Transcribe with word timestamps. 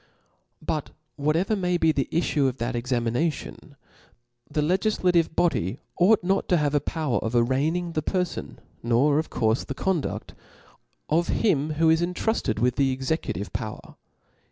But 0.65 0.89
whatever 1.15 1.55
may 1.55 1.77
be 1.77 1.91
the 1.91 2.09
iflfue 2.11 2.47
of 2.49 2.57
that 2.57 2.73
exami 2.73 3.13
nation, 3.13 3.75
the 4.49 4.61
legiflative 4.61 5.35
body 5.35 5.79
ought 5.99 6.23
not 6.23 6.49
to 6.49 6.57
have 6.57 6.73
a 6.73 6.79
power 6.79 7.19
of 7.19 7.35
arranging 7.35 7.91
the 7.91 8.01
perfon, 8.01 8.55
nor 8.81 9.19
of 9.19 9.29
courfe 9.29 9.67
the 9.67 9.75
condudi: 9.75 10.31
of 11.07 11.27
him 11.27 11.73
who 11.73 11.91
is 11.91 12.01
intruded 12.01 12.57
with 12.57 12.77
the 12.77 12.97
executive^ 12.97 13.53
power. 13.53 13.93